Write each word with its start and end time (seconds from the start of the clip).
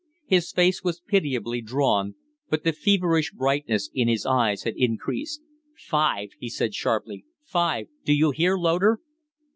His 0.25 0.51
face 0.51 0.83
was 0.83 0.99
pitiably 0.99 1.61
drawn, 1.61 2.15
but 2.49 2.63
the 2.63 2.73
feverish 2.73 3.31
brightness 3.33 3.91
in 3.93 4.07
his 4.07 4.25
eyes 4.25 4.63
had 4.63 4.73
increased. 4.75 5.43
"Five," 5.77 6.29
he 6.39 6.49
said, 6.49 6.73
sharply. 6.73 7.23
"Five. 7.43 7.85
Do 8.03 8.13
you 8.13 8.31
hear, 8.31 8.57
Loder?" 8.57 8.99